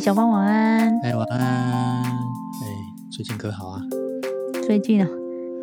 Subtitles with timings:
[0.00, 0.98] 小芳晚安。
[1.02, 2.02] 哎，晚安。
[2.02, 2.08] 哎，
[3.12, 3.82] 最近可好啊？
[4.66, 5.08] 最近啊，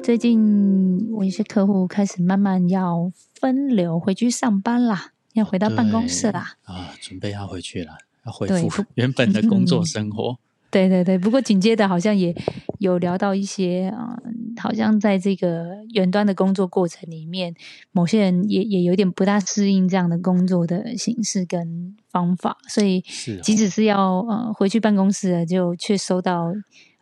[0.03, 6.53] 最近我一些客户开始慢慢要分流回去上班啦，要回到办公室啦。
[6.65, 7.93] 啊，准备要回去了，
[8.27, 10.37] 要恢复 原本的工作生活。
[10.69, 12.35] 对对对，不过紧接着好像也
[12.77, 14.21] 有聊到一些啊，
[14.57, 17.55] 好像在这个远端的工作过程里面，
[17.91, 23.01] 某些人也也有点不大适应这样的工作的形式跟方法，所以
[23.41, 26.51] 即使是要呃回去办公室了，就却收到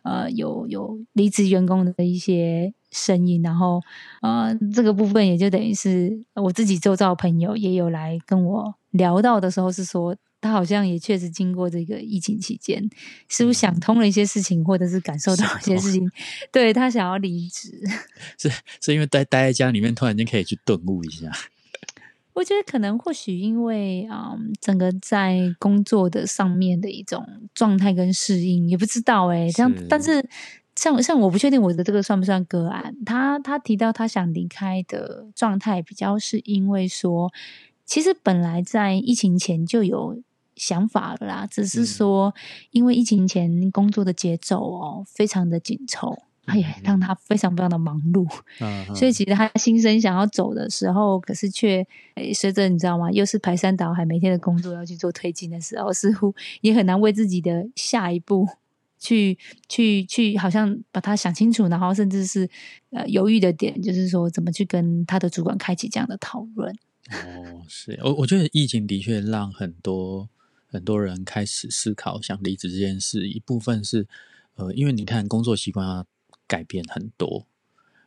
[0.02, 3.80] 呃有有离职员工的一些声音，然后
[4.22, 10.16] 呃这个部分也就等于是我自己周遭朋友也有来跟我聊到的时候是说。
[10.46, 12.88] 他好像也确实经过这个疫情期间，
[13.28, 16.08] 似乎想通了一些事情，或者是感受到一些事情，
[16.52, 17.72] 对他想要离职，
[18.38, 18.48] 是
[18.80, 21.30] 是因为待待在家里面，突然间可以去顿悟一下。
[22.32, 29.50] 我觉得可能或许因为啊，整个在工作的上面的一种状态跟适应，也不知道哎。
[29.50, 30.28] 这样，但是
[30.74, 32.94] 像像我不确定我的这个算不算个案。
[33.06, 37.32] 他他提到他想离开的状态，比较是因为说，
[37.86, 40.22] 其实本来在疫情前就有。
[40.56, 42.34] 想法了啦，只是说，
[42.70, 48.26] 因为疫情前工作的节奏哦，非常的紧凑，哎呀，让他非常非常的忙碌，
[48.94, 51.86] 所以其实他心生想要走的时候，可是却
[52.34, 53.10] 随着你知道吗？
[53.10, 58.48] 又是排山倒海，每天的工作要去做推进的时候，似乎也很难为自己的下一步
[58.98, 59.36] 去
[59.68, 62.48] 去去，好像把它想清楚，然后甚至是
[62.90, 66.74] 呃犹豫的点，就是说怎么去跟他的主管开启这样的讨论。
[67.10, 70.28] 哦，是我我觉得疫情的确让很多。
[70.66, 74.06] 很多人开始思考想离职这件事，一部分是，
[74.54, 76.06] 呃，因为你看工作习惯要
[76.46, 77.46] 改变很多，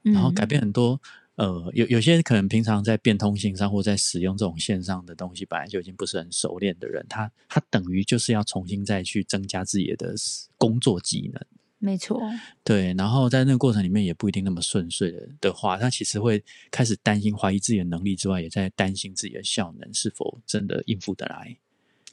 [0.03, 1.02] 然后改变很多，
[1.36, 10.14] 呃，有有些可能平常在变通性上或在使用这种线上的东西，本来就已经不是很熟练的人，他他等于就是要重新再去增加自己的
[10.58, 11.42] 工作技能。
[11.81, 12.22] 没错，
[12.62, 21.58] 对，然后在那个过程里面也不一定那么顺遂的的话，他其实会开始担心、怀疑自己的能力之外，也在担心自己的效能是否真的应付得来。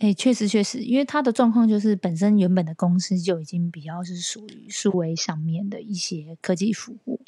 [0.00, 7.18] 哎，确实确实，因为他的状况就是本身原本的公司就已经比较是属于数位上面的一些科技服务，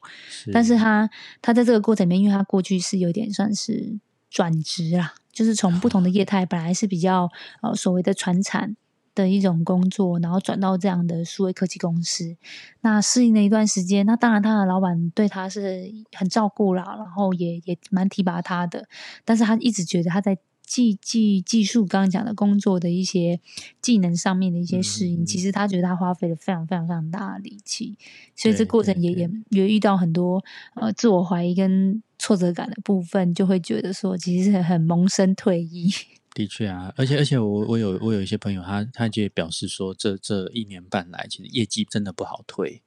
[0.53, 1.09] 但是他
[1.41, 7.31] 他在这个过程里面，因为他过去是有点算是转职啦，就是从不同的业 态，本来是比较
[7.62, 8.77] 呃所谓的传产
[9.15, 12.37] 的一种工作，然后转到这样的数位科技公司，
[12.83, 18.87] 那适应了一段时间，那当然他的老板对他是很照顾啦，然后也也蛮提拔他的，
[19.25, 20.37] 但是他一直觉得他在。
[20.69, 23.41] 技技技术刚刚讲的工作的一些
[23.81, 27.97] 技能上面的一些适应，其实他觉得他花费了非常非常非常大的力气，
[28.37, 35.91] 所以这过程也也也遇到很多呃自我怀疑跟挫折感的部分，就会觉得说其实很萌生退役。
[36.34, 42.83] 的确啊，而且而且我我有我有一些朋友，他他就表示说，这这一年半来，其实业绩真的不好推。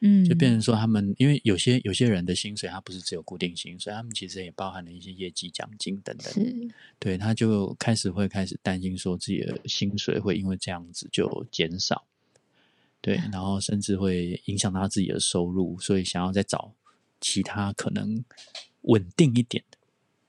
[0.00, 6.30] 嗯，就变成说他们，因为有些有些人的薪水，他不是只有固定薪水，他们其实也包含了一些业绩奖金等等。
[6.32, 6.68] 是，
[6.98, 12.04] 对，他就开始会开始担心说自己的薪水会因为这样子就减少，
[13.00, 16.74] 对，然后甚至会影响到自己的收入，所以想要再找
[17.18, 18.22] 其他可能
[18.82, 19.78] 稳定一点的。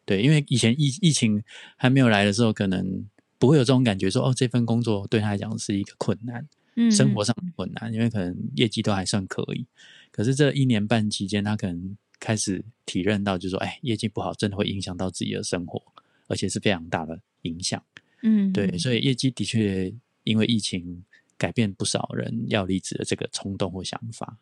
[0.06, 1.44] 对，因为以前疫疫情
[1.76, 3.06] 还没有来的时候，可能
[3.38, 6.48] 不会有这种感觉，说哦，这份工作对他来讲是一个困难。
[6.92, 9.66] 生活上困难，因为可能业绩都还算可以，
[10.12, 15.82] 可是这一年半期间，他可能开始体认到，就是说，哎，业绩不好，真的会影响到自己的生活，
[16.28, 17.82] 而且是非常大的影响。
[18.22, 19.94] 嗯，对，所以业绩的确
[20.24, 21.04] 因为疫情
[21.38, 24.38] 改变不少人要离职的这个冲动或想法。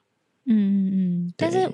[0.46, 0.92] 嗯嗯
[1.28, 1.70] 嗯，但是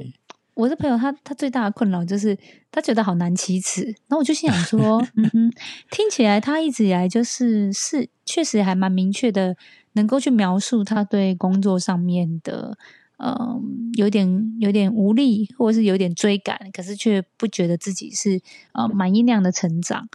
[0.53, 2.37] 我的朋友他他最大的困扰就是
[2.71, 5.51] 他觉得好难启齿，然后我就心想说，嗯哼，
[5.91, 9.55] 听起来他一直以来就是是确实还蛮明确的。
[9.93, 12.77] 能够去描述他对工作上面的，
[13.17, 18.41] 嗯，有点有点无力，或者是有点追赶，可是却不觉得自己是
[18.73, 20.07] 呃满意那样的成长。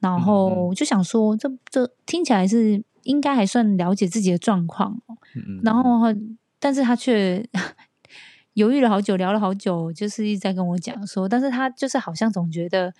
[0.00, 5.00] 然后就想说，这这听起来是应该还算了解自己的状况。
[5.62, 6.08] 然后，
[6.58, 7.48] 但是他却
[8.52, 12.92] 犹豫了好久，聊了好久，就是一直在跟我讲说，但是他就是好像总觉得，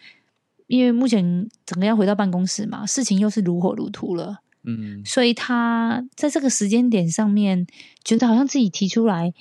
[0.67, 4.41] 因为目前整个要回到办公室嘛，事情又是如火如荼了。
[4.65, 7.67] 嗯，所以他在这个时间点上面，
[8.03, 9.33] 觉得好像自己提出来，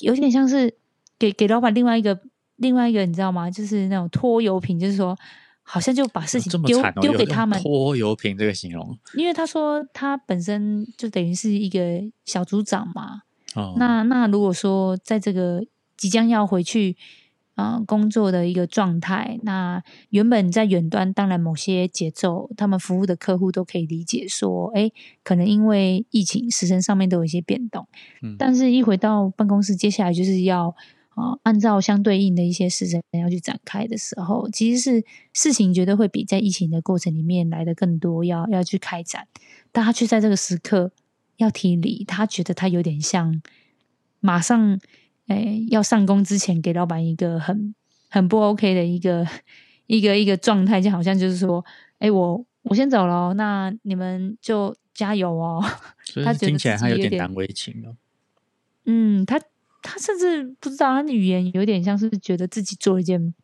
[0.00, 0.74] 有点像是
[1.18, 2.20] 给给老板另外一个
[2.56, 3.50] 另外一个，你知道吗？
[3.50, 5.16] 就是那种拖油瓶，就是说，
[5.62, 7.60] 好像就把事情丢丢给他们。
[7.62, 13.22] 拖油瓶这个形容，因为他说他本身就等于是一个小组长嘛。
[13.54, 15.64] 哦，那那如果说在这个
[15.96, 16.96] 即将要回去
[17.54, 19.38] 啊、呃工作的一个状态。
[19.42, 24.90] 那原本在远端，当然某些节奏，他们服务的客户都可以理解说，哎，
[25.22, 27.86] 可能因为疫情时程上面都有一些变动，
[28.22, 30.68] 嗯但是一回到办公室，接下来就是要
[31.10, 39.26] 啊、呃按照相对应的一些时程要去展开的时候，其实是事情绝对会比在疫情的过程里面来的更多，要要去开展。
[39.70, 40.92] 但他却在这个时刻
[41.36, 43.42] 要提离，他觉得他有点像
[44.20, 44.78] 马上
[45.28, 47.74] 诶、要上工之前给老板一个很
[48.08, 49.26] 很不 OK 的一个
[49.86, 51.64] 一个一个状态，就好像就是说，
[51.98, 55.64] 哎、我我先走了哦，那你们就加油哦。
[56.24, 57.96] 他听起来他有点难为情哦。
[58.84, 59.40] 嗯，他
[59.82, 63.34] 他甚至不知道，他的语言有点像是觉得自己做了一件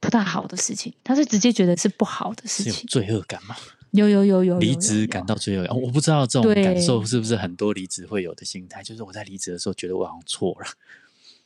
[0.00, 2.86] 不大好的事情，他是直接觉得是不好的事是有情。
[2.88, 3.56] 罪恶感吗？
[3.92, 10.66] 有有有有有离职感到罪恶感，我不知道这种感受是不是很多离职会有的心态，就是我在离职的时候觉得我好像错了，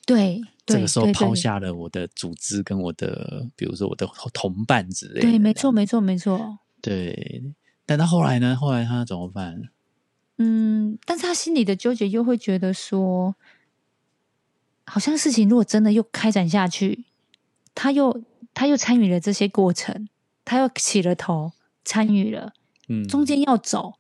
[0.05, 5.21] 对，这个时候抛下了我的组织跟我的，比如说我的同伴之类的。
[5.23, 6.59] 对，没错，没错，没错。
[6.81, 7.55] 对。
[7.85, 8.57] 但他后来呢？
[8.57, 9.61] 后来他怎么办？
[10.39, 13.35] 嗯，但是他心里的纠结又会觉得说，
[14.87, 17.05] 好像事情如果真的又开展下去，
[17.75, 18.23] 他又
[18.55, 20.09] 他又参与了这些过程，
[20.45, 21.53] 他又起了头，
[21.85, 22.55] 参与了，
[22.89, 23.95] 嗯，中间要走，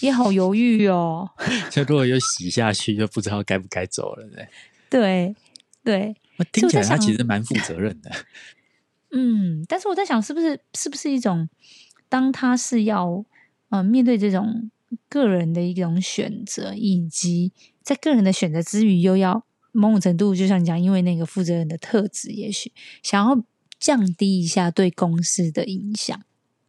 [0.00, 1.30] 也好犹豫哦。
[1.72, 4.28] 就如果又洗下去，就不知道该不该走了。
[4.28, 4.46] 对，
[4.94, 5.34] 对
[5.82, 8.10] 对，我听起来他其实蛮负责任的。
[9.10, 11.48] 嗯，但是我在想，是不是是不是一种，
[12.08, 13.24] 当他是要
[13.70, 14.70] 呃面对这种
[15.08, 17.52] 个人的一种选择，以及
[17.82, 23.44] 在个人的选择之余，又要某种程度，就像你讲，因为那个负责人的特质，也许想要
[23.80, 26.20] 降低一下对公司的影响。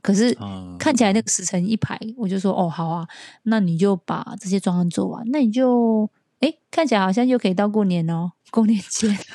[0.02, 3.08] 可是嗯看起来那个时辰一排，我就说哦，好啊，
[3.44, 6.10] 那你就把这些专案做完，那你就
[6.46, 9.18] 哎，看起来好像又可以到过年哦， 过年前。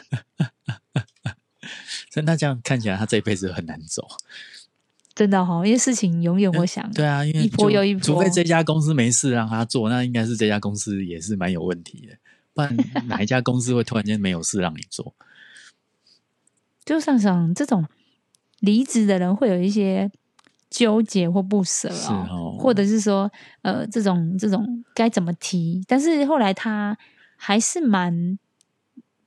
[2.11, 4.07] 所以那这样看起来，他这一辈子很难走。
[5.15, 12.17] 真的哈、因为事情永远我想，对啊，因为一波又一波除非这家公司没事让他做，那应该是这家公司也是蛮有问题的。
[12.55, 12.77] 不然
[13.07, 15.15] 哪一家公司会突然间没有事让你做？
[16.85, 17.87] 就想想这种
[18.61, 20.11] 离职的人会有一些
[20.71, 22.57] 纠结或不舍啊哦，哦。
[22.59, 23.31] 或者是说
[23.63, 25.85] 呃这种这种该怎么提？
[25.87, 26.97] 但是后来他
[27.37, 28.39] 还是蛮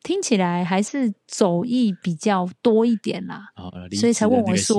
[0.01, 4.78] 听起来还是走意比较多一点啦，哦，所以才问我说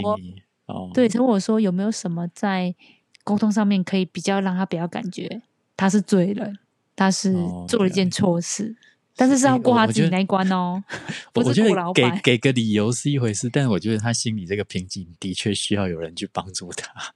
[0.67, 2.75] 哦，对，才问我说有没有什么在
[3.23, 5.43] 沟通上面可以比较让他比较感觉
[5.77, 6.59] 他是罪人，
[6.95, 8.77] 他是哦做了一件错事，
[9.17, 10.83] 但是是要过他自己那一关哦，
[11.35, 12.11] 我我觉得给。
[12.23, 17.15] 给个理由是一回事，但是我觉得他心里这个瓶颈的确需要有人去帮助他，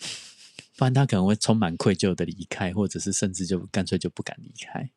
[0.76, 4.90] 不然他可能会充满愧疚的离开，或者是甚至就干脆就不敢离开。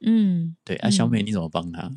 [0.00, 1.92] 嗯，对啊，小嗯美你怎么帮他？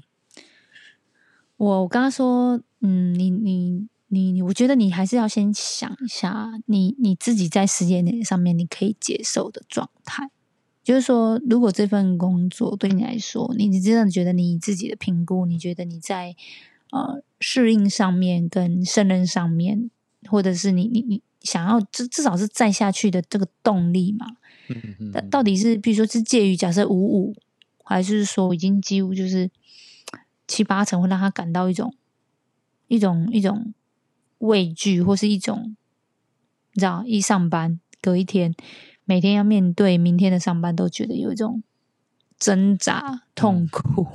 [1.58, 10.30] 我我跟他说，嗯，你你你你，我觉得你还是要先想一下，你你自己在时间点上面你可以接受的状态。
[10.86, 16.36] 就是说，如果这份工作对你来说，你你真的觉得你自己的评估，你觉得你在
[16.92, 19.90] 呃适应上面跟胜任上面，
[20.30, 24.28] 或者是你你你想要至至少是再下去的这个动力嘛？
[24.70, 27.36] 嗯嗯那到底是比如说是介于假设五五，
[27.84, 29.50] 还是说已经几乎就是
[30.48, 31.96] 七八成，会让他感到一种
[32.88, 33.74] 一种一种
[34.38, 35.76] 畏惧，或是一种
[36.74, 38.54] 你知道，一上班隔一天，
[39.06, 41.64] 每天要面对明天的上班，都觉得有一种
[42.38, 44.06] 挣扎痛苦。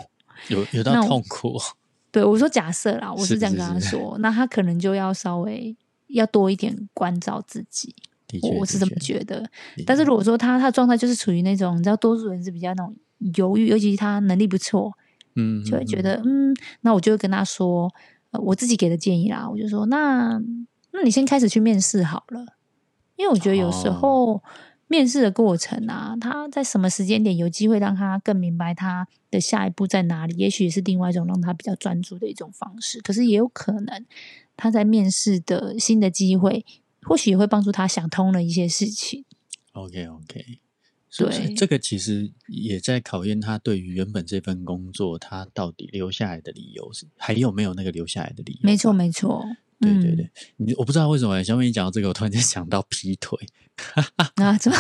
[0.48, 1.58] 有有到痛苦，
[2.10, 5.76] 对我说假设啦，我是是这样跟他说，那他可能就要稍微
[6.08, 7.94] 要多一点关照自己。
[8.42, 9.48] 我我是这么确觉得。
[9.84, 12.96] 但是如果说他他的状态就是处于那种，你知道，多数人是比较那种
[13.34, 14.92] 犹豫，尤其是他能力不错，
[15.34, 17.92] 嗯，就会觉嗯得嗯那我就会跟他说，
[18.30, 20.40] 呃，我自己给的建议啦，我就说，那
[20.92, 22.46] 那你先开始去面试好了，
[23.16, 24.42] 因为我觉得有时哦候
[24.90, 34.04] 面试的过程啊，他在什么时间点有机会让他更明白他的下一步在哪里，也许也是另外一种让他比较专注的一种方式，可是也有可能
[34.56, 36.66] 他在面试的新的机会。
[37.02, 39.24] 或许也会帮助他想通了一些事情。
[39.72, 40.44] OK OK，
[41.16, 48.60] 对这个其实也在考验他对于原本这份工作，他到底留下来的理由是还有没有那个留下来的理由？
[48.62, 49.42] 没错，，没错。
[49.80, 53.38] 嗯对对对，你我不知道为什么小美你讲到这个，我突然间想到劈腿。
[54.36, 54.78] 啊，怎么？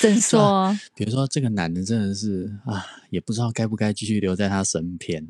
[0.00, 0.76] 怎说？
[0.94, 5.26] 比如说这个男的真的是啊，也不知道该不该继续留在他身边。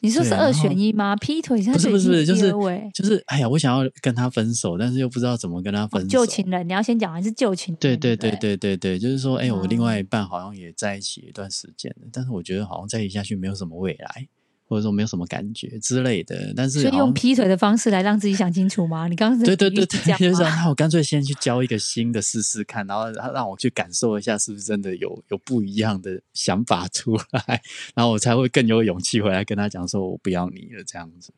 [0.00, 1.16] 你说是二选一吗？
[1.16, 6.06] 劈腿他不是不是，就是二位就是，哎呀，我想要跟他分手，但是又不知道怎么跟他分手。
[6.06, 7.78] 旧情人，你要先讲还是旧情人？
[7.80, 14.28] 对对对，对对对对，就是说，哎，我另哦外一半好像也在一起一段时间了，但是我觉得好像在一起下去没有什么未来，
[14.68, 16.52] 或者说没有什么感觉之类的。
[16.54, 19.08] 但是所以用劈腿的方式来让自己想清楚吗？
[19.08, 27.62] 你刚刚对对对对，就是说那我干脆先去交一个新的试试看，然后让我去感受一下是不是真的有有不一样的想法出来，
[27.94, 31.32] 然后我才会更有勇气回来跟他讲说我不要你了这样子。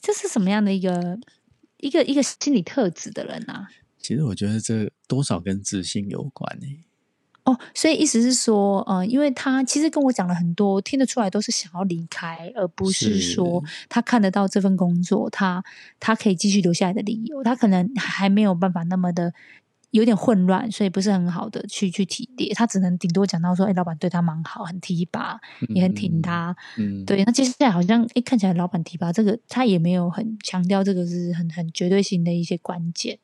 [0.00, 1.18] 这是什么样的一个
[1.78, 3.68] 一个一个心理特质的人啊？
[3.98, 6.84] 其实我觉得这多少跟自信有关诶。
[7.44, 15.62] 哦，所以意思是说，呃，因为他其实跟我讲了很多，听得出来都是想要离开，而不是说他看得到这份工作，他
[16.00, 19.34] 他可以继续留下来的理由，他可能还没有办法那么的
[19.90, 27.22] 有点混乱，所以不是很好的去去提炼，他只能顶多讲到说，哎，老板对他蛮好，很提拔，也很挺他，嗯，对。
[27.24, 33.18] 那接下来好像，哎，看起来老板提拔这个，他也没有很强调这个是很很绝对性的一些关键。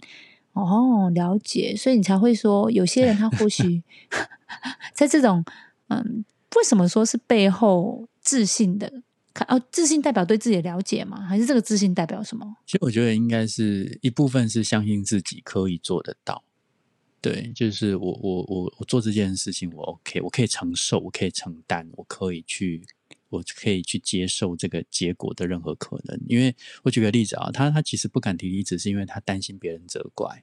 [0.63, 3.83] 哦，了解，所以你才会说，有些人他或许
[4.95, 5.45] 在这种，
[5.89, 6.25] 嗯，
[6.57, 9.03] 为什么说是背后自信的？
[9.33, 11.21] 看哦，自信代表对自己的了解吗？
[11.21, 12.57] 还是这个自信代表什么？
[12.67, 16.43] 其实我觉得应该是一部分是相信自己可以做得到。
[17.21, 22.85] 对，就是我我我我做这件事情，我 OK，我可以承受，我可以承担，我可以去。
[23.29, 26.53] 我可以去接受这个结果的任何可能，因为
[26.83, 30.43] 我举个例子啊，他他其实不敢提离职，是因为他担心别人责怪，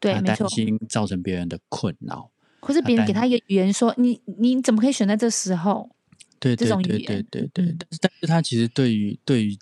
[0.00, 5.90] 对，他担心造成别人的困扰，或是别人给他一个语言说你你怎么可以选在这时候？
[6.38, 7.76] 对，这种语言，对对对。
[7.78, 9.58] 但是但是他其实对于对于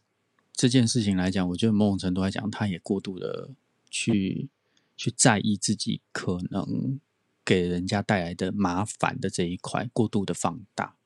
[0.53, 3.51] 这件事情来讲，我觉得某种程度来讲，他也过度的
[3.91, 4.49] 去
[4.97, 7.01] 去在意自己可能
[7.45, 10.97] 给人家带来的麻烦的这一块，过度的放大。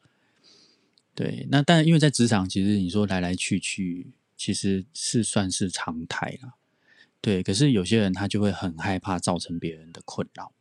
[1.15, 6.55] 对，那但因为在职场，其实你说来来去去，其实是算是常态了。
[7.21, 10.53] 对，可是有些人他就会很害怕造成别人的困扰，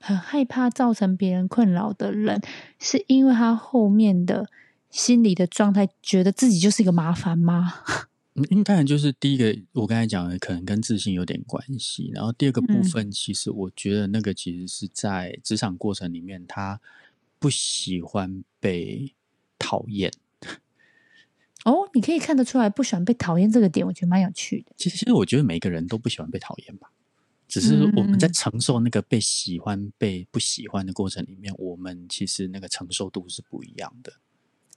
[0.00, 2.40] 很害怕造成别人困扰的人，
[2.78, 4.48] 是因为他后面的
[4.90, 7.74] 心理的状态，觉得自己就是一个麻烦吗？
[8.34, 16.80] 嗯，当然就是第一个，我刚才讲的可能跟自信有点关系，然后第二个部分，其实我觉得那个其实是在职场过程里面，他
[17.38, 19.14] 不喜欢被。
[19.60, 20.10] 讨厌
[21.64, 24.72] 哦，你可以看得出来不喜欢被讨厌这个点，我觉得蛮有趣的。
[24.76, 26.90] 其实，其实我觉得每个人都不喜欢被讨厌吧，
[27.48, 34.12] 只是我们在承受那个被喜欢、被不喜欢的过程里面，我们其实那个承受度是不一样的。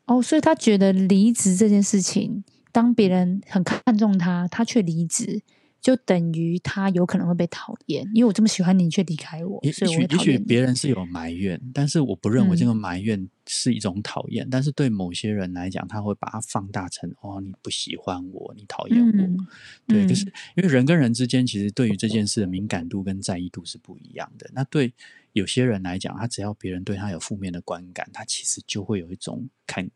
[0.06, 5.44] 哦，所以他觉得离职这件事情，当别人很看重他，他却离职。
[5.82, 9.60] 就等于他有可能会被讨厌，因为我这么喜欢你，你却离开我。
[9.64, 14.48] 也许也许别人是有埋怨，但是我不认为这个埋怨是一种讨厌。
[14.48, 19.46] 但是对某些人来讲，他会把它放大成哦，你不喜欢我，你讨厌我。
[19.88, 24.48] 对，可是因为人跟人之间，其实对于这件事的敏感度跟在意度是不一样的。
[24.54, 24.94] 那对
[25.34, 29.90] 有些人来讲，他只要别人对他有负面的观感，他其实就会有一种看。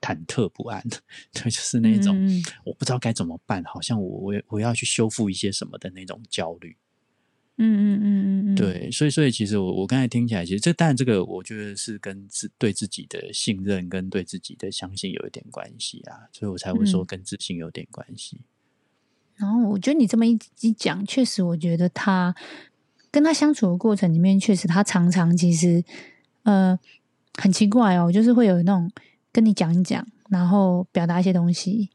[0.00, 0.82] 忐忑不安，
[1.32, 2.16] 对，就是那种
[2.64, 6.76] 我不知道该怎么办，好像我我我要去修复一些什么的那种焦虑。
[7.62, 18.40] 嗯嗯嗯嗯对，所以所以其实我我刚才听起来，其实这但这个我觉得是跟自对自己的信任跟对自己的相信有一点关系啊，所以我才会说跟自信有点关系。
[19.36, 22.34] 然后我觉得你这么一一讲，确实我觉得他
[23.10, 25.84] 跟他相处的过程里面，确实他常常其实
[26.44, 26.78] 呃
[27.34, 28.90] 很奇怪哦，就是会有那种。
[29.32, 31.90] 跟你讲一讲，然后表达一些东西，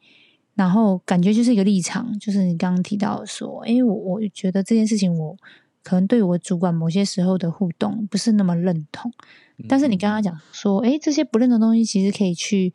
[0.54, 5.38] 然后感觉就是一个立场，就是你刚刚提到说，哎，我我觉得这件事情，我
[5.84, 9.12] 可能对我主管某些时候的互动不是那么认同，
[9.68, 12.74] 但是你刚刚讲说，诶，这些不认同东西，其实可以去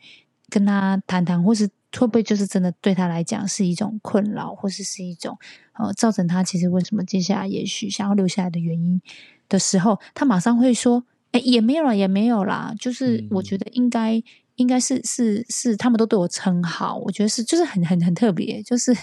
[0.49, 5.38] 跟他谈谈，或是会不会就是真的对他来讲是一种困扰，或是是一种
[5.73, 9.00] 呃造成他其实为什么接下来也许想要留下来的原因
[9.49, 14.23] 的时候，他马上会说，哎，也没有啦，也没有啦，就是我觉得应该。
[14.61, 18.95] 应该是是是，他们都对我称好，我觉得是就是很很很特别，就是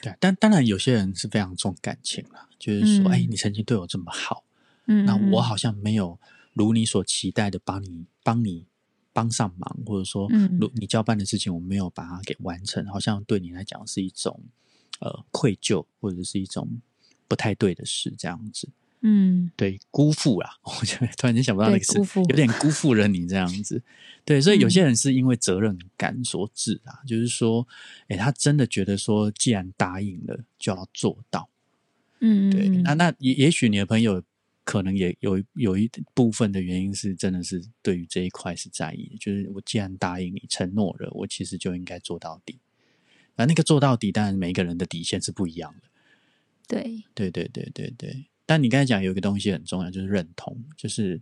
[0.00, 0.14] 对。
[0.18, 4.42] 但当然，有些人是非常重感情了，就是说，哎，你曾经对我这么好，
[4.86, 6.18] 嗯，那我好像没有
[6.54, 8.64] 如你所期待的帮你帮你
[9.12, 14.40] 帮上忙，或者说，如你交办的事情我没有把它给完成，好像对你来讲是一种
[15.00, 16.80] 呃愧疚，或者是一种
[17.28, 18.70] 不太对的事，这样子。
[19.04, 23.82] 嗯，对，辜负啦， 我就突然间想不到那个词，有点辜负了你这样子。
[24.24, 27.66] 对，所以有些人是因为责任感所致啊，就是说，
[28.06, 31.48] 哎，他真的觉得说，既然答应了，就要做到。
[32.20, 34.22] 嗯，对，那那也也许你的朋友
[34.62, 42.60] 可能也有有一部分的原因是，真的是对于这一块是在意，就是我既然答应你承诺了，我其实就应该做到底。
[43.34, 45.88] 那那个做到底，当然每一个人的底线是不一样的。
[46.68, 48.26] 对，对对对对对。
[48.52, 51.18] 但你刚才讲有一个东西很重要，就是认同，就是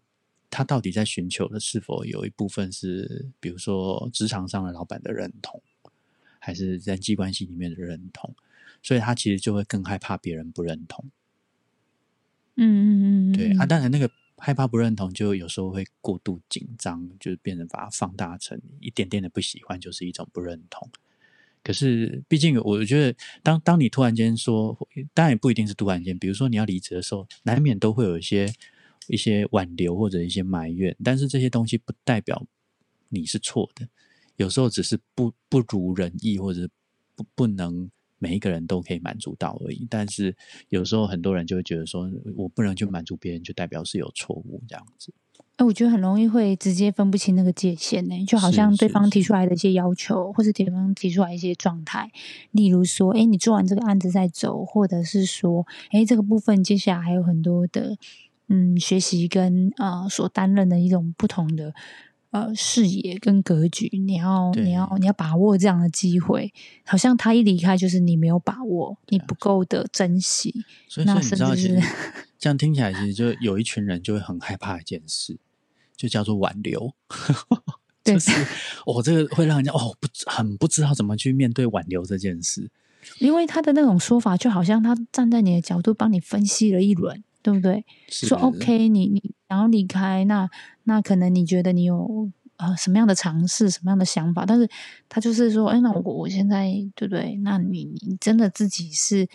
[0.50, 5.62] 他到底在寻求的是否有一部分是，比如说职场上的老板的认同，
[6.40, 8.34] 还是人际关系里面的认同？
[8.82, 11.04] 所以他其实就会更害怕别人不认同。
[12.56, 20.90] 嗯嗯嗯，对啊，当然那个害怕不认同，就有时候会过度紧张，就是变成把它放大成一点点的不喜欢，就是一种不认同。
[21.62, 24.76] 可是，毕竟我觉得，当当你突然间说，
[25.14, 28.52] 当然也不一定是突然间，比如说你要离职的时候，难免都会有一些
[29.08, 32.46] 一些挽留或者一些埋怨，但是这些东西不代表
[33.08, 33.88] 你是错的，
[34.36, 36.68] 有时候只是不不如人意，或者
[37.14, 37.90] 不不能。
[38.22, 40.36] 每一个人都可以满足到而已，但是
[40.68, 45.10] 有时候很多人就会觉得说，我不能去满足别人，就代表是有错误这样子。
[45.60, 52.10] 哎，我觉得很容易会直接分不清那个界限呢，就好像对方提出来的一些要求，或是对方提出来一些状态，
[52.52, 57.98] 例如说，哎，你做完这个案子再走，或者是说，哎，这个部分接下来还有很多的，
[58.48, 61.74] 嗯，学习跟呃所担任的一种不同的。
[62.32, 66.52] 呃，视野跟格局，你要你要你要把握这样的机会。
[66.84, 70.54] 好像他一离开，就是你没有把握，你不够的珍惜。
[70.86, 71.52] 所以，你知道，
[72.38, 75.40] 这样听起来，其实就有一群人就会很害怕一件事，
[76.00, 76.92] 就叫做挽留。
[78.02, 78.32] 就是
[78.86, 82.70] 我这个会让人家哦不很不知道怎么去面对挽留这件事，
[83.18, 87.22] 因为他的那种说法，就好像他站在你的角度帮你分析了一轮。
[87.42, 87.82] 对不对？
[88.10, 90.46] 说 OK，你你想要离开，那
[90.84, 92.28] 那可能你觉得你有
[92.58, 94.44] 呃什么样的尝试，什么样的想法？
[94.44, 94.68] 但是
[95.08, 97.36] 他就是说，哎，那我我现在对不对？
[97.42, 99.26] 那你你真的自己是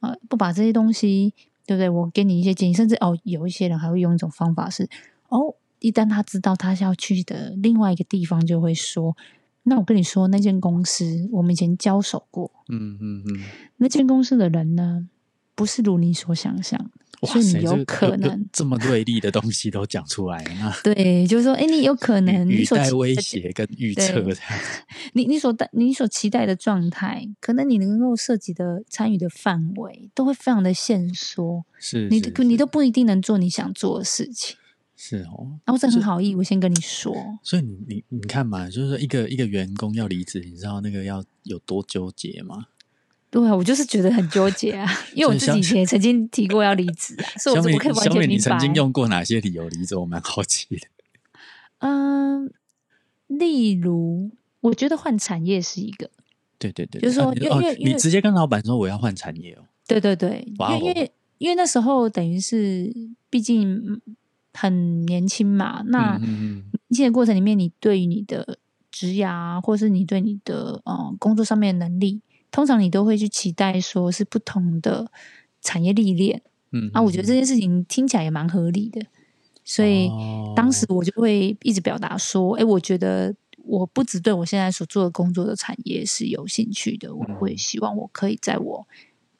[0.00, 1.32] 呃不把这些东西
[1.64, 1.88] 对不对？
[1.88, 4.90] 我给你一些建议，甚至哦，有一些人还会用一种方法是，
[5.28, 9.16] 哦，一旦他知道他是要去的另外一个地方，就会说，
[9.64, 13.44] 那我跟你说，那间公司我们以前交手过，嗯嗯嗯，
[13.76, 15.06] 那间公司的人呢，
[15.54, 16.90] 不是如你所想象。
[17.24, 20.74] 所以你有可能这么锐利的东西都讲出来了。
[20.82, 24.20] 对，就是说，哎，你有可能语带威胁跟预测。
[25.12, 31.64] 你你所你所期待的状态，可能你能够涉及的参与的范围，都会非常的限缩。
[31.78, 34.56] 是，你你都不一定能做你想做的事情。
[35.04, 37.12] 是哦，那我这很好意，我先跟你说。
[37.42, 42.66] 所以你你你看嘛，就是说一个一个员工要离职，你知道那个要有多纠结吗？
[43.28, 48.26] 对啊，我就是觉得很纠结啊， 因为我自己以前曾经提过要离职啊，所以我可以完全明白。
[48.28, 49.96] 你曾经用过哪些理由离职？
[49.96, 50.86] 我蛮好奇的。
[51.80, 52.52] 嗯，
[53.26, 56.08] 例如，我觉得换产业是一个。
[56.60, 59.64] 对对对，就是说，因为你直接跟老板说我要换产业哦。
[59.88, 62.94] 对对对，因为因为因为那时候等于是，
[63.28, 64.00] 毕竟
[64.54, 68.58] 很年轻嘛，那年轻的过程里面，你对于你的
[68.90, 72.20] 职涯，或是你对你的呃工作上面的能力。
[72.50, 75.10] 通常你都会去期待说是不同的
[75.62, 79.00] 产业历练，嗯啊，我觉得这件事情听起来也蛮合理的，
[79.64, 80.10] 所以
[80.54, 83.34] 当时我就会一直表达说，哎，我觉得
[83.64, 88.86] 我不只对我现在所做的工作的产业是有兴趣的，我会希望我可以在我。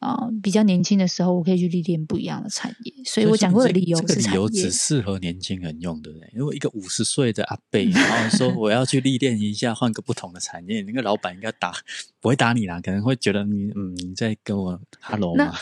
[0.03, 6.29] 啊，比较年轻的时候，我可以去历练不一样的产业，所以我讲过的理由，这个理由只适合年轻人用，对不对？
[6.35, 11.73] 如果一个五十岁的阿贝，然后说 我要去历练一下，换个不同的产业，那个老板应该打
[12.21, 15.55] 不会打你啦，可能会觉得你嗯你在跟我 hello 嘛，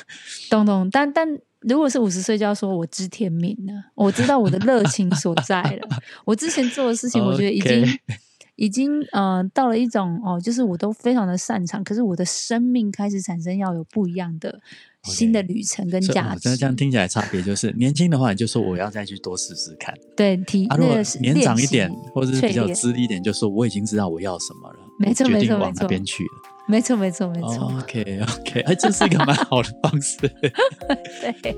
[0.49, 0.89] 懂懂。
[0.91, 1.29] 但但
[1.61, 5.89] 如果是五十岁，就要说我知天命了，我知道我的热情所在了，
[6.25, 7.87] 我之前做的事情，我觉得已经。
[8.61, 14.61] 已经呃到了一种哦，就是我都非常的擅长，可是我的生命开始产生要有不一样的
[15.05, 16.55] 新的旅程跟价值。
[16.59, 19.95] 这样听起来差别就是，年轻的话你就说我要再去多试试看。
[20.15, 26.31] 对，提如果年长一点或者是比较资历一点，就说我已经知道我要什么了， 没错没错往那边去了。
[26.69, 27.73] 没错没错没错。
[27.79, 30.19] OK OK，哎，这是一个蛮好的方式。
[31.43, 31.57] 对。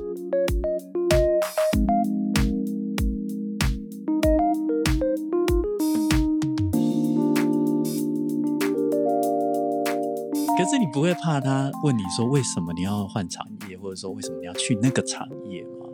[10.72, 15.86] 是你不会怕他问你说为什么你要换产业，或者说为什么你要去那个产业吗？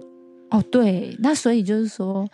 [0.50, 2.24] 哦，对，那所以就是说，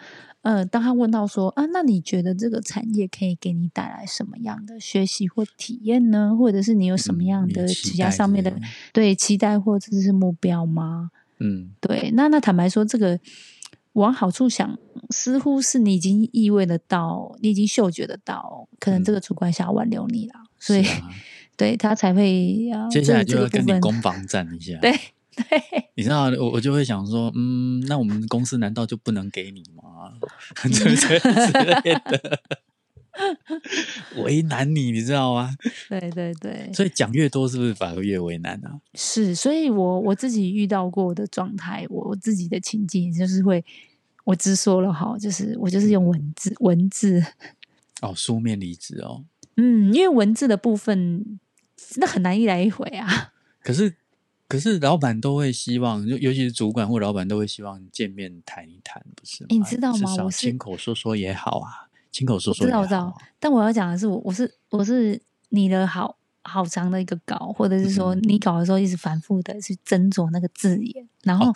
[0.43, 6.37] 呃，当他问到说啊，那你觉得这个产业可以给你带来什么样的学习或体验呢？
[6.39, 8.55] 或者是你有什么样的其他上面的
[8.93, 11.11] 对期待或者是目标吗？
[11.39, 13.19] 嗯，对，那那坦白说，这个
[13.95, 14.79] 往好处想，
[15.09, 20.85] 似乎是你已经意味得到，你已经嗅觉得到，可能这个主管想要挽留你了，所以。
[21.57, 24.79] 对他才会要，接下来就要跟你攻防战一下。
[24.81, 24.93] 对
[25.37, 25.45] 对，
[25.97, 30.13] 你知道我我就会想说，嗯，那我们公司难道就不能给你吗？
[30.71, 32.41] 之类的，
[34.23, 35.55] 为难你，你知道吗？
[35.89, 38.79] 对对对，所以讲越多，是不是反而越为难啊？
[38.95, 43.65] 是，所以我我自己遇到过的状态，我自己的情境就是会，
[44.25, 47.25] 我直说了哈，就是我就是用文字文字
[48.03, 49.25] 哦，书面离职哦。
[49.57, 51.39] 嗯，因为文字的部分
[51.97, 53.33] 那很难一来一回啊。
[53.63, 53.97] 可是，
[54.47, 59.47] 可是老板都会希望，就尤其是主管或老板都会希望见面谈一谈，不是吗？
[59.51, 60.15] 你知道吗？
[60.25, 62.67] 我是亲口说说也好啊，亲口说说。
[62.67, 63.17] 知道，我知道。
[63.41, 71.51] 但我要讲的是，我我是我是你的好好长的一个稿，或者是说你稿的时候一直反复的去斟酌那个字眼，然后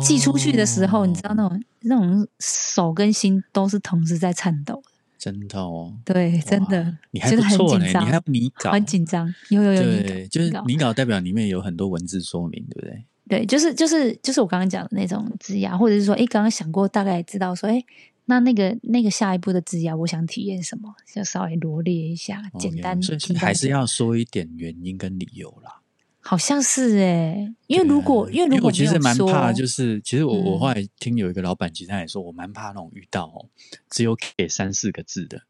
[0.00, 4.80] 寄出去的时候，你知道那种那种手跟心都是同时在颤抖。
[5.20, 13.04] 真的哦，对，真的，你还不错呢，你还拟稿，很紧张，有有有，对，就是拟稿代表里面有很多文字说明，对不对？
[13.28, 17.84] 对，就是就是就是我刚刚讲的那种字牙，或者是说，哎，刚刚想过，大概知道说，哎，
[18.24, 25.79] 那那个那个下一步的字牙，我想体验什么，就稍微罗列一下，简单，所以还是要说一点原因跟理由啦。
[26.22, 33.48] 好像是哎，因为如果因为如果其实蛮怕，就是其实我我后来听有一个老板，其实他也说我蛮怕那种遇到哦，
[33.88, 35.42] 只有给三四个字的，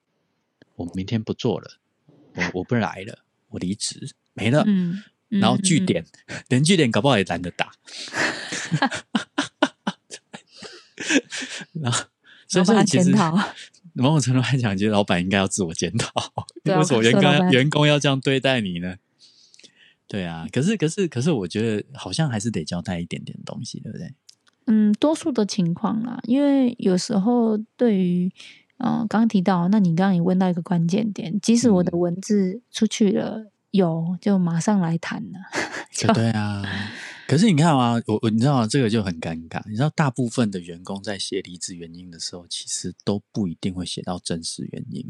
[0.76, 1.78] 我明天不做了，
[2.34, 6.04] 我我不来了，我离职没了，嗯，然后据点
[6.48, 7.72] 连据点搞不好也懒得打，
[11.72, 12.04] 然后
[12.46, 13.12] 所以其实
[13.92, 16.12] 某种程度来讲，其实老板应该要自我检讨，
[16.64, 18.96] 为什么员工员工要这样对待你呢？
[20.10, 24.12] 对啊，可是可是可是，我觉得好像还是得交代一点点东西，对不对？
[24.66, 28.28] 嗯，多数的情况啦，因为有时候对于
[28.78, 35.38] 嗯，刚刚提到，那你刚刚也问到一个关键点，即使我的文字出去了，有就马上来谈了。
[36.12, 36.60] 对啊，
[37.28, 45.06] 可是你看啊，我我你知道这个就很尴尬，你知道大部分的员工在写离职原因的时候，其实都不一定会写到真实原因，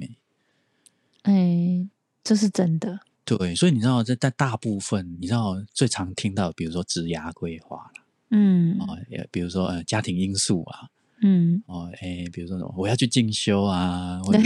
[1.23, 1.89] 哎，哎，
[2.23, 3.01] 这是真的。
[3.39, 7.91] 对，所以你知道，在在大部分，你知道最常听到，比如说职涯规划
[8.31, 10.89] 嗯，哦，也比如说呃家庭因素啊，
[11.23, 14.41] 嗯，哦，哎，比如说什么我要去进修啊，或者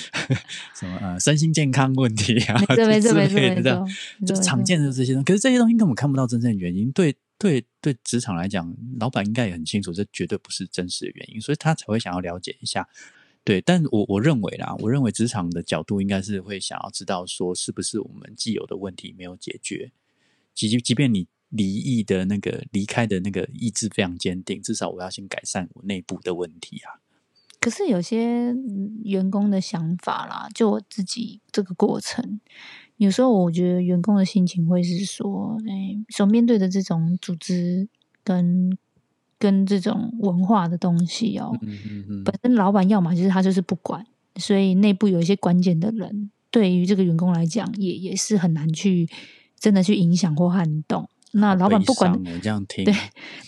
[0.74, 3.88] 什么呃身心健康问题啊，之类的，这样
[4.26, 5.24] 就常见的这些东西。
[5.24, 6.90] 可是这些东西根本看不到真正的原因。
[6.92, 12.86] 对对对，职场来讲，老板应该也很清楚，这绝对不是真实的原因，所以他才会想要了解一下。
[13.48, 19.90] 对，但我我认为啦，我认为职场的角度应该是会想要知道说，是不是我们既有的问题没有解决，
[20.52, 27.00] 即即便你离异的那个离开的那个意志非常坚定，至少我要先改善我内部的问题啊。
[27.58, 28.54] 可是有些
[29.04, 32.38] 员工的想法啦，就我自己这个过程，
[32.98, 37.88] 有时候我觉得员工的心情会是说，哎，所面对的这种组织
[38.22, 38.76] 跟。
[39.38, 41.52] 跟这种文化的东西哦，
[42.24, 44.04] 本身老板要么就是他就是不管，
[44.36, 49.08] 所以内部有一些关键的人，对于这个员工来讲，也也是很难去
[49.58, 51.08] 真的去影响或撼动。
[51.32, 52.94] 那老板不管，这样听对，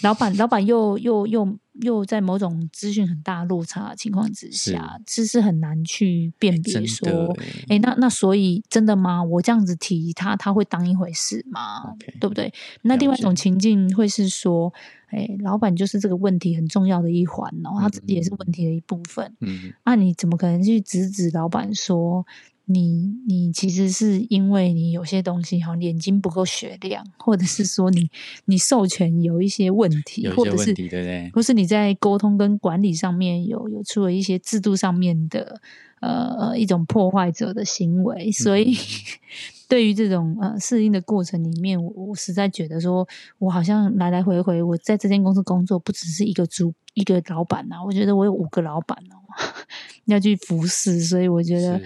[0.02, 7.34] 老板老板又又又又在某种资讯很大落差的情况之下，其实很难去辨别说，
[7.68, 9.22] 哎，那那所以真的吗？
[9.22, 11.94] 我这样子提他，他会当一回事吗？
[12.20, 12.52] 对不对？
[12.82, 14.70] 那另外一种情境会是说，
[15.06, 19.34] 哎，老板就是这个问题很重要的一环哦，他自己也是问题的一部分。
[19.40, 22.26] 嗯，那你怎么可能去指指老板说？
[22.72, 28.08] 你你其实是因为你有些东西哈眼睛不够雪亮，或者是说你
[28.44, 31.30] 你授权有一些问题，或者是对不对？
[31.34, 35.60] 或是你在沟通跟管理上面有有出了一些制度上面的
[36.00, 38.76] 呃一种破坏者的行为，所以
[39.68, 43.04] 对于这种呃适应的过程里面，我我实在觉得说，
[43.38, 49.18] 我好像来来回回我在这间公司工作，不只是一个主一个老板呐，我觉得我有五个老板哦
[50.06, 51.80] 要去服侍，所以我觉得。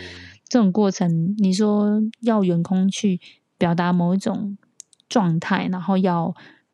[0.55, 3.21] 这种过程，你说要员工去
[3.59, 4.57] 表达某一种
[5.09, 6.33] 状态，然后要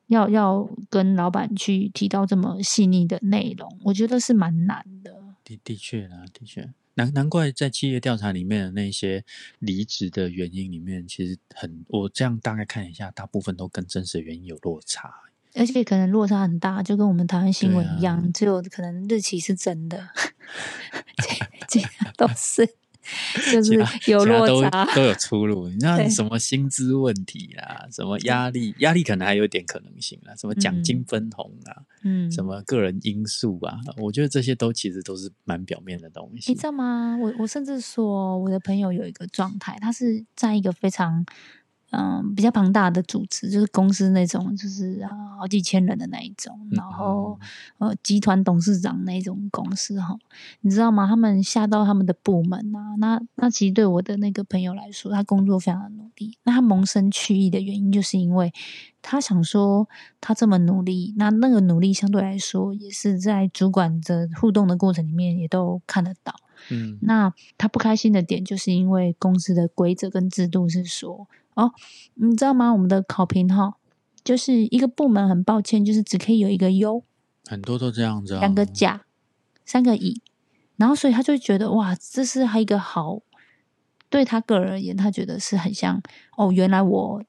[0.09, 5.15] 要要跟老板去提到这么细腻的内容，我觉得是蛮难的。
[5.43, 9.25] 的的确啊，的确难难怪在企业调查里面的那些
[9.61, 15.11] 离职的原因里面，其实很我这样大概看一下，大部分都跟真实的原因有落差，
[15.55, 20.11] 而且可能落差很大，就跟我们台湾新闻一样，只有可能日期是真的，
[21.67, 22.75] 这样都是。
[23.53, 23.75] 就是
[24.11, 25.69] 有落差，都有出路。
[25.69, 27.87] 你知道什么薪资问题啦？
[27.91, 28.75] 什么压力？
[28.79, 30.35] 压力可能还有点可能性啦？
[30.37, 31.83] 什么奖金分红啊？
[32.03, 33.79] 嗯，什么个人因素啊？
[33.99, 36.53] 我觉得这些都其实都是蛮表面的东西。
[36.53, 37.17] 你知道吗？
[37.21, 41.25] 我我甚至说，我的朋友有一个状态，他是在一个非常
[41.91, 47.39] 嗯比较庞大的组织，就是公司那种，就是啊好几千人的那一种，然后
[47.79, 50.17] 呃集团董事长那种公司哈，
[50.61, 51.07] 你知道吗？
[51.07, 58.53] 他们下到他们的部门啊，那那其实对我的那个朋友来说，他工作非常的努力，那他萌生去意的原因，就是因为
[59.03, 59.89] 他想说
[60.21, 66.35] 他这么努力，那那个努力相对来说，也是在主管的互动的过程里面也都看得到。
[66.71, 71.27] 嗯，那他不开心的点，就是因为公司的规则跟制度是说，
[71.61, 71.73] 哦，
[72.15, 72.73] 你知道吗？
[72.73, 73.75] 我们的考评哈，
[74.25, 77.03] 就是一个部门很抱歉，就是只可以有一个优，
[77.47, 79.03] 很多都这样子，两个甲，
[79.65, 80.23] 三个乙，
[80.77, 83.21] 然后所以他就觉得哇，这是还一个好，
[84.09, 86.03] 对他个人而言，他觉得是很像
[86.37, 87.23] 哦，原来我。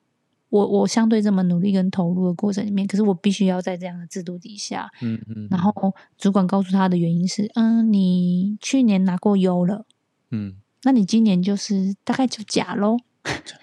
[0.52, 5.72] 我我相对这么努力跟投入的过程里面，可是我必须要在这样的制度底下，嗯嗯，然后
[6.18, 9.86] 主管告诉他的原因是，嗯，你去年拿过优了，
[10.30, 12.98] 嗯，那你今年就是大概就假喽，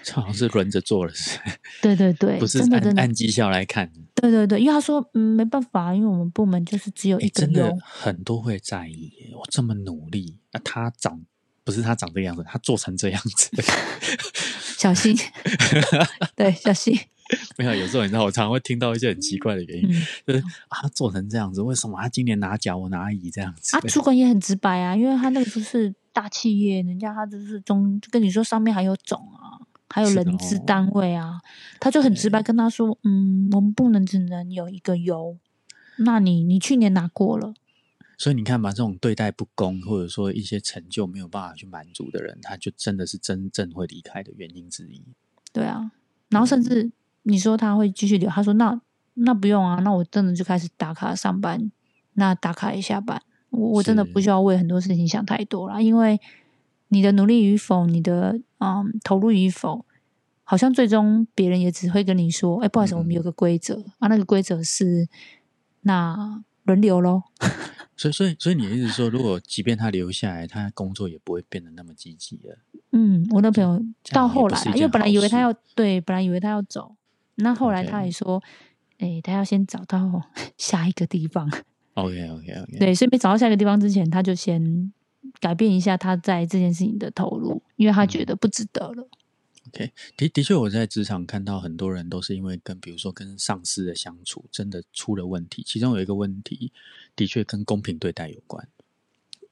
[0.03, 1.39] 这 好像是轮着做了是，
[1.83, 11.21] 对对对，不是按按绩效来看，对对对，因为他说，嗯，没办法，因为我们部门就是只有一个真的，很多会在意，我这么努力，啊，他长
[11.65, 13.51] 不是他长这个样子，他做成这样子。
[14.79, 15.17] 小心，
[16.37, 16.97] 对，小心。
[17.59, 19.89] 没有，有时候你知道，我常常会听到一些很奇怪的原因，
[20.27, 23.77] 就是啊，做成这样子，为什么他今年拿甲，我拿乙这样子？
[23.77, 29.61] 啊，主管也很直白啊，因为他那个就是大企业，人家他就是中跟你说上面还有总啊，
[29.91, 31.41] 还有人资单位啊，
[31.81, 35.37] 他就很直白跟他说，嗯，我们不能只能有一个优，
[35.99, 37.53] 那你你去年拿过了。
[38.17, 45.01] 所以你看嘛，这种对待不公，或者说一些成就没有办法去满足的人，他就真的是真正会离开的原因之一。
[45.53, 45.93] 对啊，
[46.29, 46.91] 然后甚至
[47.29, 48.81] 你说他会继续留，他说那
[49.15, 51.71] 那不用啊，那我真的就开始打卡上班，
[52.15, 56.19] 那打卡一下班，我我真的不需要为很多事情想太多了，因为
[56.89, 59.85] 你的努力与否，你的嗯投入与否，
[60.43, 65.07] 好像最终别人也只会跟你说，哎，不好意思，我们有个规则啊，那个规则是
[65.83, 67.25] 那轮流咯。
[67.99, 72.57] 所以，所以，所以你的意思说，如果即便他留下来，他工作也不会变得那么积极了。
[72.93, 76.95] 嗯，我那朋友到后来，因为本来以为他要对，本来以为他要走，
[77.39, 78.43] 那后来他还说，
[78.99, 80.23] 哎，他要先找到
[80.57, 81.51] 下一个地方。
[81.95, 82.79] OK，OK，OK。
[82.79, 84.93] 对，所以没找到下一个地方之前，他就先
[85.41, 89.09] 改变一下他在这件事情的投入，因为他觉得不值得了。
[89.69, 95.63] OK，的的确，我在职场看到很多人都是因为跟，比如说跟上司的相处真的出了问题。
[95.67, 96.73] 其中有一个问题，
[97.15, 98.67] 的确跟公平对待有关。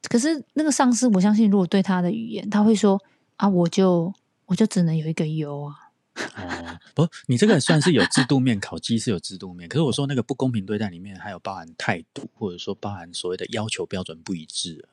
[0.09, 3.03] 可是那个上司，我相信如果对他的语言，他会说
[3.37, 4.15] ：“啊，我就
[4.47, 5.75] 我就只能有一个优啊。”
[6.37, 9.69] 哦，不，你这个算是有制度面，考绩是有制度面。
[9.69, 14.89] 可是我说那个不公平对待里面，还有包含态度，或者说包含所谓的要求标准不一致。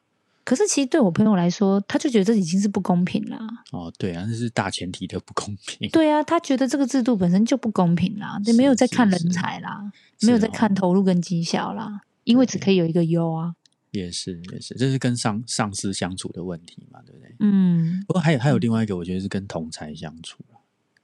[0.46, 3.40] 可是，其实对我朋友来说，他就觉得这已经是不公平了。
[3.72, 5.90] 哦，对啊，那是大前提的不公平。
[5.90, 9.90] 对啊，他觉得这个制度本身就不公平啦，就没有在看人才啦，
[10.24, 13.56] 没有在看投入跟绩效啦，因为只可以有一个优啊。
[13.92, 17.34] 也是，也是，这是跟上上司相处的问题嘛，对不对？
[17.40, 18.04] 嗯。
[18.06, 20.44] 不过还有还有另外一个，我觉得是跟同才相处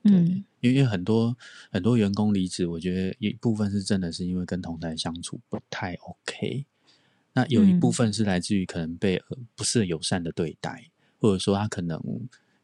[0.03, 1.35] 嗯，因为很多
[1.71, 6.65] 很多员工离职，我觉得一部分是真的是因为跟同台相处不太 OK。
[7.33, 9.21] 那有一部分是来自于可能被
[9.55, 12.01] 不是友善的对待，或者说他可能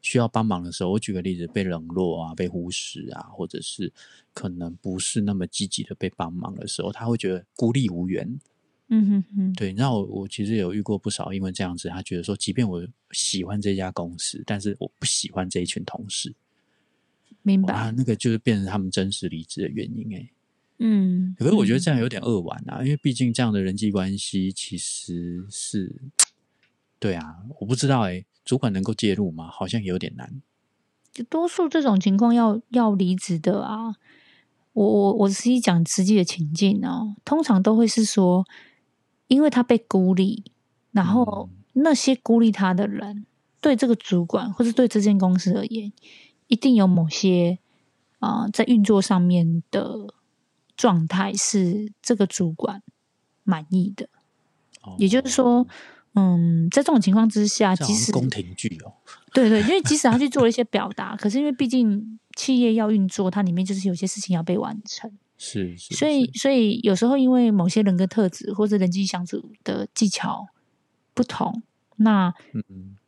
[0.02, 3.92] 需要帮忙的时候，我举个例子，被冷落啊，被忽视啊，或者是
[4.32, 8.38] 可能不是那么积极的被帮忙的时候，他会觉得孤立无援。
[8.88, 9.72] 嗯哼哼，对。
[9.72, 16.34] 那我我其实有遇过不少，因为这样子，他觉得说，即便我喜欢这家公司，但是我不喜欢这一群同事。
[17.46, 17.92] 明白。
[17.92, 20.28] 那个就是变成他们真实离职的原因，哎。
[20.78, 26.02] 嗯，可是我觉得这样有点扼腕啊，因为毕竟这样的人际关系其实是，
[26.98, 29.48] 对啊，我不知道哎，主管能够介入吗？
[29.48, 30.42] 好像有点难。
[31.30, 33.94] 多数这种情况要要离职的啊，
[34.74, 38.44] 我我我实际讲实际的情境哦，通常都会是说，
[39.28, 40.44] 因为他被孤立，
[40.92, 43.24] 然后那些孤立他的人，
[43.62, 45.90] 对这个主管或者对这间公司而言，
[46.48, 47.58] 一定有某些
[48.18, 50.14] 啊在运作上面的。
[50.78, 52.82] 状态是这个主管
[53.44, 54.10] 满意的，
[54.98, 55.66] 也就是说，
[56.12, 58.92] 嗯，在这种情况之下，即使宫廷剧哦，
[59.32, 70.46] 对对，因为即使他去做了一些表达， 可是因为毕竟企业要运作，它里面就是有些事情要被完成，是，是所以所以有时候因为某些人格特质或者人际相处的技巧
[71.14, 71.62] 不同，
[71.96, 72.34] 那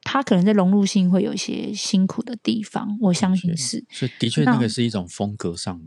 [0.08, 5.80] 嗯，他可能在融入性会有一些辛苦的地方，我相信是，所以的确那个是一种风格上，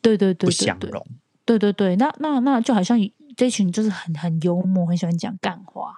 [0.00, 1.06] 对对对，不相容。
[1.44, 2.98] 对对对，那那那就好像
[3.36, 5.94] 这群就是很很幽默，很喜欢讲干话，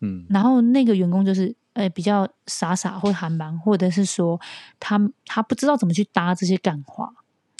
[0.00, 4.40] 嗯，然后那个员工就是呃比较傻傻或含蛮，或者是说
[4.78, 7.12] 他他不知道怎么去搭这些干话，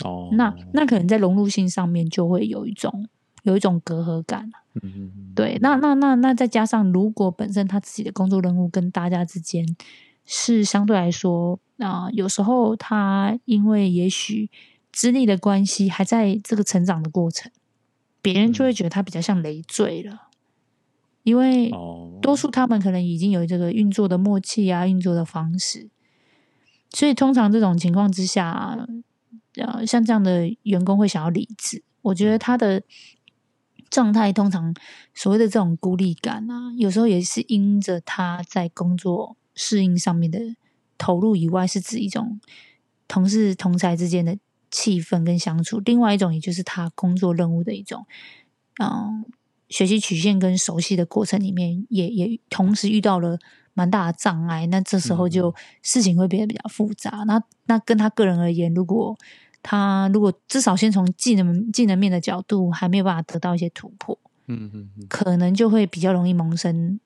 [0.04, 3.06] 哦，那那可能在融入性上面就会有一种
[3.42, 4.50] 有一种隔阂感。
[4.74, 9.66] 嗯嗯嗯对，那那那那再加上，如果本身他自己的工作任务跟大家之间
[10.24, 14.50] 是相对来说啊、有时候他因为也许
[14.92, 17.50] 资历的关系，还在这个成长的过程，
[18.20, 20.28] 别人就会觉得他比较像累赘了，
[21.22, 25.88] 因为哦，多数他们可能已经有这个运作的默契啊，运作的方式，
[26.90, 28.78] 所以通常这种情况之下，
[29.56, 31.82] 呃，像这样的员工会想要离职。
[32.02, 32.82] 我觉得他的
[33.90, 34.72] 状态通常
[35.14, 40.38] 所谓的这种孤立感啊，有时候也是因着他在工作适应上面的
[40.96, 42.40] 投入以外，是指一种
[43.08, 44.38] 同事同才之间的
[44.70, 48.06] 气氛跟相处；另外一种，也就是他工作任务的一种，
[48.80, 49.24] 嗯，
[49.68, 53.38] 学习曲线跟熟悉的过程里面，也也同时遇到了
[53.74, 54.66] 蛮大的障碍。
[54.66, 57.24] 那这时候就事情会变得比较复杂。
[57.26, 59.16] 那那跟他个人而言，如果
[59.62, 66.98] 他如果至少先从技能技能面的角度还没有办法得到一些突破，嗯嗯嗯可能就会比较容易萌生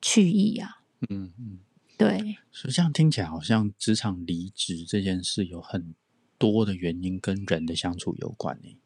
[0.00, 0.80] 去意啊。
[1.08, 1.58] 嗯嗯，
[1.98, 5.94] 对，所以这样听起来好像职场离职这件事有很
[6.38, 8.76] 多的原因跟人的相处有关呢。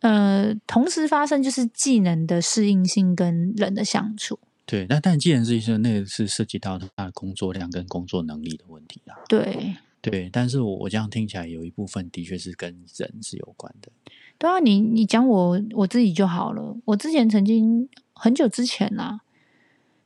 [0.00, 4.38] 呃，同时发生就是技能的适应性跟人的相处。
[4.66, 9.16] 对，那但既然是说那个是涉及到他的工作量跟工作能力的问题啦。
[9.28, 13.90] 对，对，但是我我这样听起来有一部分的确是跟人是有关的。
[14.36, 16.76] 对啊，你你讲我我自己就好了。
[16.84, 19.20] 我之前曾经很久之前啊，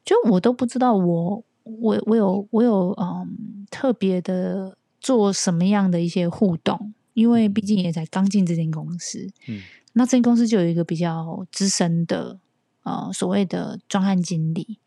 [0.05, 9.31] 就我都不知道我我我有我有嗯特别的做什么样的一些互动，因为毕竟也才刚进这间公司。
[9.49, 9.63] 嗯，
[9.95, 12.39] 那这间公司就有一个比较资深的
[12.83, 14.79] 呃所谓的专案经理。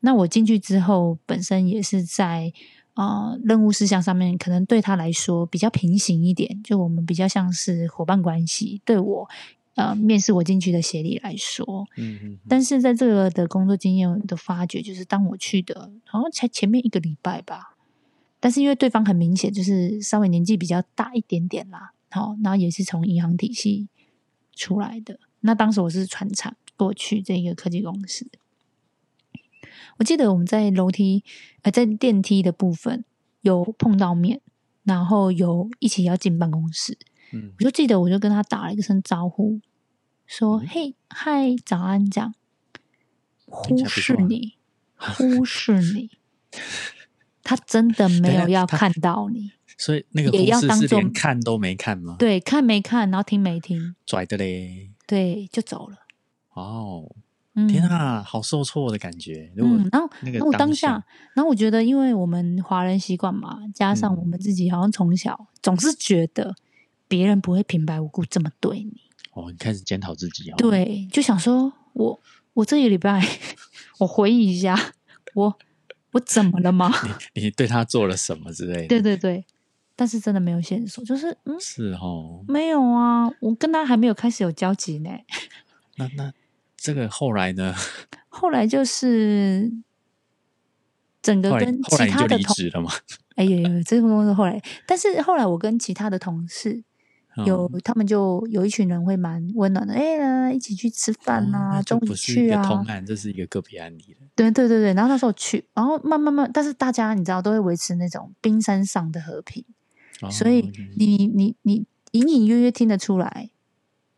[0.00, 2.52] 那我进去之后，本身也是在
[2.98, 8.82] 呃任务事项上面，可能对他来说比较平行一点，就我们比较像是伙伴关系。
[8.84, 9.28] 对我
[9.76, 17.76] 呃面试我进去的协理来说，嗯嗯但是在这个的工作经验的发掘，就是当我去的，好像才前面一个礼拜吧。
[18.40, 23.88] 但是因为对方很明显就是稍微年纪比较大一点点啦，好，然后也是从银行体系
[24.54, 25.20] 出来的。
[25.40, 28.28] 那当时我是传产过去这个科技公司，
[29.98, 31.22] 我记得我们在楼梯
[31.62, 33.04] 呃在电梯的部分
[33.42, 34.40] 有碰到面，
[34.84, 36.96] 然后有一起要进办公室，
[37.32, 39.60] 嗯我就记得我就跟他打了一声招呼，
[40.26, 42.34] 说：“嗯嘿，嗨，早安。”这样
[43.46, 44.54] 忽视你，
[44.96, 46.10] 忽视你，
[47.42, 54.90] 他真的没有要看到你，所以那个也要当作连看都没看吗？，对，看没看，然后听没听，拽的嘞。
[55.06, 55.96] 对，就走了。
[56.52, 57.22] 哦，嗯，
[57.66, 59.50] 天啊，好受挫的感觉。
[59.56, 66.54] 如果嗯，然后那个然后我当下下，然后我觉得，因为我们华人习惯嘛，加上我们自己好像从小总是觉得
[67.08, 69.00] 别人不会平白无故这么对你，
[69.32, 72.20] 哦，你开始检讨自己哦。，对，就想说我
[72.52, 73.26] 我这一礼拜
[73.98, 74.78] 我回忆一下，
[75.34, 75.58] 我
[76.12, 76.92] 我怎么了吗？
[77.34, 78.88] 你对他做了什么之类的？
[78.88, 79.44] 对对对，
[79.96, 82.44] 但是真的没有线索，就是嗯，是哦。
[82.46, 85.10] 没有啊，我跟他还没有开始有交集呢。
[85.96, 86.32] 那那
[86.78, 87.74] 这个后来呢？
[88.30, 89.70] 后来就是
[91.20, 92.90] 整个跟其他的同，事了吗？
[93.34, 96.82] 哎呦呦，这个公司后来，但是后来我跟其他的同事
[97.44, 104.26] 有，嗯他们就有一群人会蛮温暖的，哎、呀一起去吃饭呐啊，中午去啊，个通案，这是一个个别案例了。
[104.36, 109.64] 对对对对，然后那时候去，然后慢慢慢，但是大家你知道都会维持那种冰山上的和平，
[110.20, 113.50] 哦所以你你你隐隐约约听得出来，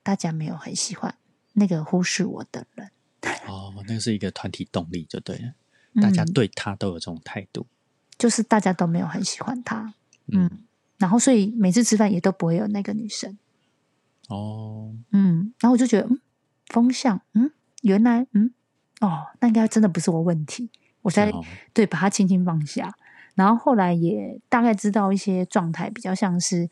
[0.02, 1.14] 大家没有很喜欢
[1.60, 2.90] 那个忽视我的人，
[3.46, 5.52] 哦，那个是一个团体动力，就对了。
[6.00, 7.66] 大家嗯对他都有这种态度。
[8.18, 9.94] 就是大家都没有很喜欢他，
[10.26, 10.50] 嗯，嗯，
[10.98, 13.38] 然后所以每次吃饭也都不会有那个女生，
[14.28, 16.20] 哦，嗯，然后我就觉得，嗯，
[16.66, 17.50] 风向，嗯，
[17.82, 18.52] 原来，嗯，
[19.00, 20.70] 哦，那应该真的不是我问题，
[21.02, 21.32] 我才、
[21.72, 22.94] 对把它轻轻放下。
[23.34, 26.68] 然后后来也大概知道一些状态，比较像是，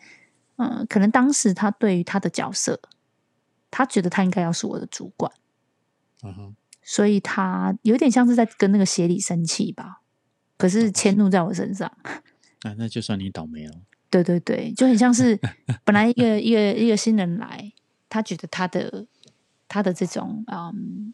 [0.56, 2.78] 嗯、可能当时他对于他的角色，
[3.70, 5.30] 他觉得他应该要是我的主管，
[6.22, 10.02] 嗯哼，所以他有点像是在跟那个协理生气吧，
[10.56, 11.90] 可是迁怒在我身上。
[12.62, 13.74] 那 那就算你倒霉了。
[14.10, 15.38] 对对对，就很像是
[15.84, 17.72] 本来一个 一个一个新人来，
[18.08, 19.06] 他觉得他的
[19.68, 21.12] 他的这种嗯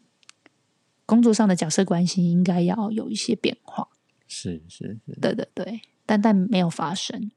[1.05, 3.89] 工作上的角色关系应该要有一些变化。
[4.27, 5.19] 是是是。
[5.19, 7.29] 对对对，但但没有发生，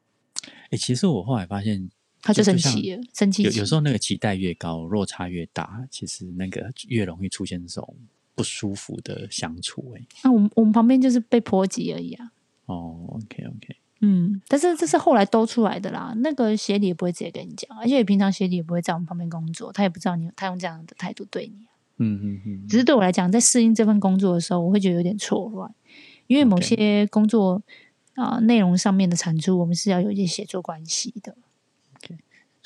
[0.71, 1.91] 哎、其实我后来发现，
[2.23, 7.97] 他就生气了，生气气有有时候那个期待越高，落差越大，其实那个越容易出现这种
[8.35, 10.07] 不舒服的相处、欸。
[10.25, 12.33] 那、我们我们旁边就是被波及而已啊。
[12.67, 16.13] 哦，OK OK，嗯，但是这是后来兜出来的啦。
[16.19, 21.67] 那个协理也不会直接跟你讲，而且平常协理也不会在我们旁边工作，他也不知道你他用这样的态度对你。
[22.01, 25.75] 嗯嗯嗯，只是对我来讲，在适应这份工作的时候，我会觉得有点错乱，
[26.27, 27.61] 因为某些工作
[28.15, 31.37] 啊、内容上面的产出，我们是要有一些协作关系的。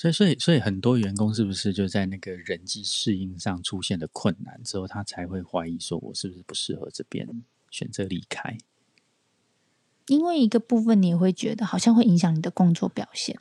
[0.02, 7.28] 所以所以所以很多员工是不是就在那个人际适应上出现了困难之后，他才会怀疑说我是不是不适合这边，
[7.70, 8.58] 选择离开？
[10.08, 13.38] 因为一个部分，你也会觉得好像会影响你的工作表现。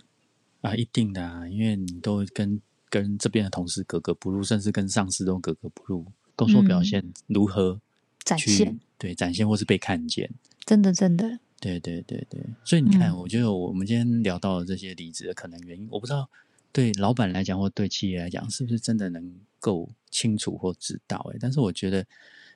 [0.61, 6.05] 啊，一定的啊，因为你都跟跟这边的同事格格不入，甚至跟上司都格格不入，
[6.35, 7.81] 工作表嗯现如何
[8.19, 10.31] 去、展现对展现或是被看见？
[10.63, 16.29] 真的真的，对对对对，所以你看，嗯我觉得我们今天聊到的这些离职的可能原因，我不知道
[16.73, 21.29] 对老板来讲或对企业来讲，是不是真的能够清楚或知道？
[21.33, 22.05] 哎，但是我觉得，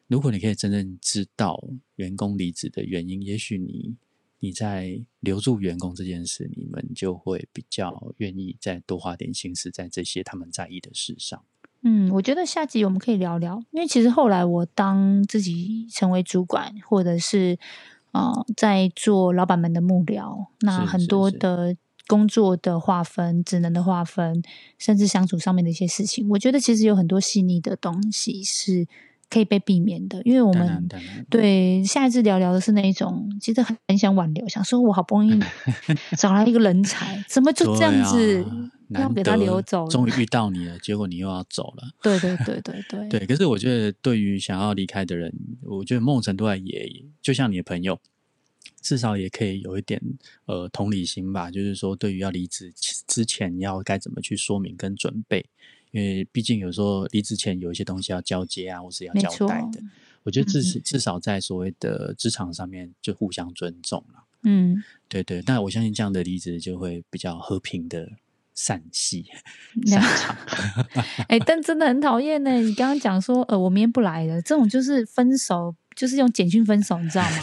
[0.08, 1.62] 如果你可以真正知道
[1.96, 3.96] 员工离职的原因，也许你
[4.40, 11.44] 你在留住员工这件事，你们就会比较愿意再多花点心思在这些他们在意的事上。
[11.82, 17.58] 嗯，我觉得下集我们可以聊聊，因为其实后来我当自己成为主管，或者是
[18.12, 21.78] 呃在做老板们的幕僚，那很多的
[22.08, 24.42] 工作的划分、职能的划分，
[24.78, 28.88] 甚至相处上面的一些事情，我觉得其实有很多细腻的东西是
[29.30, 30.88] 可以被避免的，因为我们
[31.30, 35.40] 对，下一次聊聊的是那一种，其实很很想挽留，想说我好不容易
[36.18, 39.88] 找来一个人才，怎么就这样子、啊要给他留走？
[39.88, 41.90] 终于遇到你了，结果你又要走了。
[42.04, 45.34] 对对对对对，对，可是我觉得对于想要离开的人，
[45.64, 46.88] 我觉得某种程度上也
[47.20, 48.00] 就像你的朋友，
[48.86, 50.00] 至少也可以有一点
[50.46, 52.72] 呃同理心吧，就是说对于要离职
[53.08, 55.44] 之前要该怎么去说明跟准备，
[55.90, 59.82] 因为毕竟有时候离职前有一些东西要交接啊，或是要交代的。
[60.22, 64.24] 我觉得至嗯少至少在所谓的职场上面就互相尊重了。
[64.44, 68.12] 嗯，对对，但我相信这样的离职就会比较和平的
[68.54, 69.26] 散戏
[69.86, 70.86] 那 散场。
[71.28, 72.52] 哎、但真的很讨厌呢。
[72.62, 77.38] 你刚刚讲说，呃，我明天不来了，这种就是分手，就是用简讯分手，你知道吗？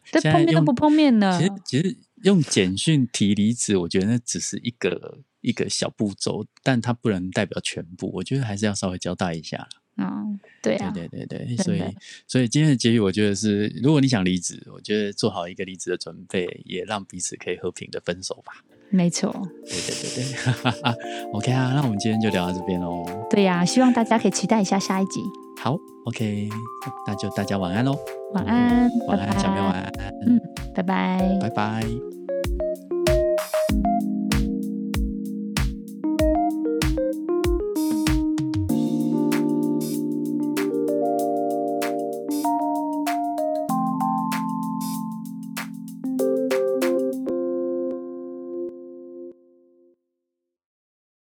[0.10, 1.46] 这现在用碰面都不碰面了其。
[1.46, 8.10] 实其实用简讯提离职，我觉得那只是一个一个小步骤，但它不能代表全部。
[8.14, 9.68] 我觉得还是要稍微交代一下啦。
[9.96, 10.24] 啊、
[10.62, 11.82] 对啊，对对对对，所以
[12.26, 18.64] 所以今天的结语，我觉得是，如果你想离职，我觉得做好一个离职的准备，也让彼此可以和平的分手吧。
[18.90, 19.30] 没错，
[19.64, 20.92] 对对对对，
[21.32, 23.04] OK 啊，那我们今天就聊到这边喽。
[23.30, 25.22] 对呀、希望大家可以期待一下下一集。
[25.62, 25.76] 好
[26.06, 26.48] ，OK，
[27.06, 27.96] 那就大家晚安喽。
[28.34, 29.92] 晚安，晚安，拜拜小喵晚安，
[30.26, 30.40] 嗯，
[30.74, 31.38] 拜拜。
[31.40, 32.09] 拜拜。